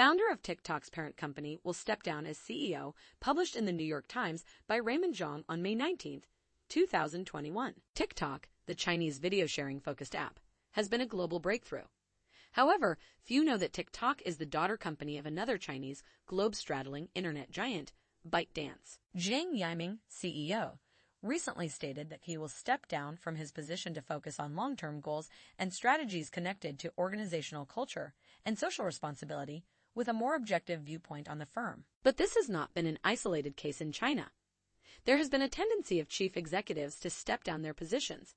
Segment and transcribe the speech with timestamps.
[0.00, 4.08] founder of TikTok's parent company, will step down as CEO, published in the New York
[4.08, 6.22] Times by Raymond Zhang on May 19,
[6.70, 7.74] 2021.
[7.94, 10.40] TikTok, the Chinese video sharing focused app,
[10.70, 11.84] has been a global breakthrough.
[12.52, 17.50] However, few know that TikTok is the daughter company of another Chinese globe straddling internet
[17.50, 17.92] giant,
[18.26, 18.96] ByteDance.
[19.18, 20.78] Zhang Yiming, CEO,
[21.22, 25.02] recently stated that he will step down from his position to focus on long term
[25.02, 25.28] goals
[25.58, 28.14] and strategies connected to organizational culture
[28.46, 29.62] and social responsibility
[29.94, 31.84] with a more objective viewpoint on the firm.
[32.02, 34.30] But this has not been an isolated case in China.
[35.04, 38.34] There has been a tendency of chief executives to step down their positions.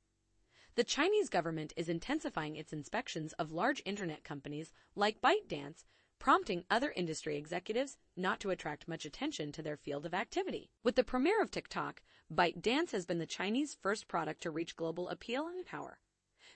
[0.75, 5.83] The Chinese government is intensifying its inspections of large internet companies like ByteDance
[6.23, 10.71] prompting other industry executives not to attract much attention to their field of activity.
[10.81, 12.01] With the premiere of TikTok,
[12.33, 15.99] ByteDance has been the Chinese first product to reach global appeal and power,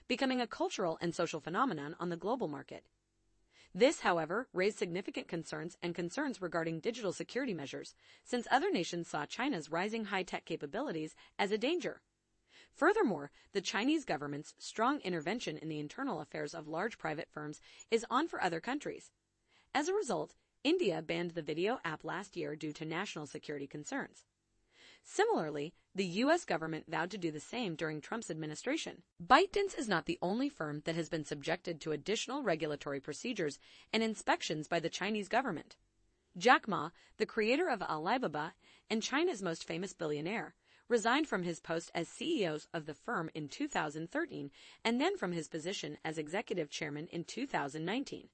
[0.08, 2.86] becoming a cultural and social phenomenon on the global market.
[3.74, 7.94] This, however, raised significant concerns and concerns regarding digital security measures,
[8.24, 12.00] since other nations saw China's rising high-tech capabilities as a danger.
[12.72, 17.60] Furthermore, the Chinese government's strong intervention in the internal affairs of large private firms
[17.90, 19.10] is on for other countries,
[19.74, 24.24] as a result, India banned the video app last year due to national security concerns.
[25.10, 26.44] Similarly, the U.S.
[26.44, 29.02] government vowed to do the same during Trump's administration.
[29.26, 33.58] ByteDance is not the only firm that has been subjected to additional regulatory procedures
[33.90, 35.76] and inspections by the Chinese government.
[36.36, 38.52] Jack Ma, the creator of Alibaba
[38.90, 40.54] and China's most famous billionaire,
[40.88, 44.50] resigned from his post as CEO of the firm in 2013
[44.84, 48.28] and then from his position as executive chairman in 2019.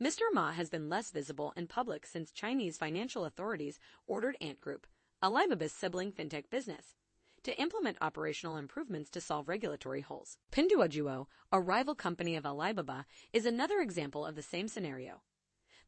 [0.00, 0.22] Mr.
[0.32, 4.86] Ma has been less visible in public since Chinese financial authorities ordered Ant Group,
[5.20, 6.94] Alibaba's sibling fintech business,
[7.42, 10.38] to implement operational improvements to solve regulatory holes.
[10.52, 15.22] Pinduoduo, a rival company of Alibaba, is another example of the same scenario.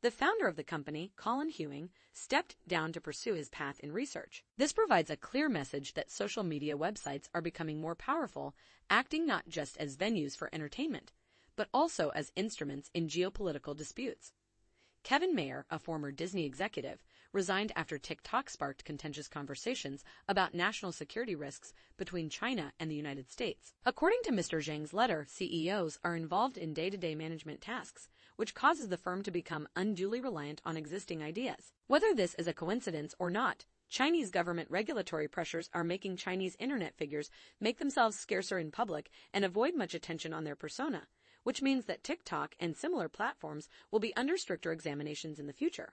[0.00, 4.42] The founder of the company, Colin Huang, stepped down to pursue his path in research.
[4.56, 8.56] This provides a clear message that social media websites are becoming more powerful,
[8.88, 11.12] acting not just as venues for entertainment,
[11.54, 14.32] but also as instruments in geopolitical disputes.
[15.02, 17.02] Kevin Mayer, a former Disney executive,
[17.32, 23.30] resigned after TikTok sparked contentious conversations about national security risks between China and the United
[23.30, 23.74] States.
[23.84, 24.58] According to Mr.
[24.58, 29.22] Zhang's letter, CEOs are involved in day to day management tasks, which causes the firm
[29.22, 31.72] to become unduly reliant on existing ideas.
[31.86, 36.94] Whether this is a coincidence or not, Chinese government regulatory pressures are making Chinese internet
[36.96, 41.08] figures make themselves scarcer in public and avoid much attention on their persona
[41.42, 45.92] which means that TikTok and similar platforms will be under stricter examinations in the future.